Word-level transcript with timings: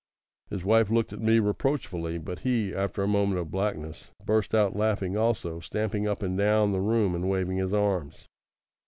His 0.49 0.65
wife 0.65 0.89
looked 0.89 1.13
at 1.13 1.21
me 1.21 1.37
reproachfully; 1.37 2.17
but 2.17 2.39
he, 2.39 2.73
after 2.73 3.03
a 3.03 3.07
moment 3.07 3.39
of 3.39 3.51
blackness, 3.51 4.09
burst 4.25 4.55
out 4.55 4.75
laughing 4.75 5.15
also, 5.15 5.59
stamping 5.59 6.07
up 6.07 6.23
and 6.23 6.35
down 6.35 6.71
the 6.71 6.81
room 6.81 7.13
and 7.13 7.29
waving 7.29 7.57
his 7.57 7.71
arms. 7.71 8.27